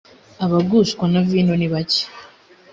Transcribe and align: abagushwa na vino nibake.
abagushwa 0.45 1.03
na 1.13 1.21
vino 1.29 1.53
nibake. 1.57 2.03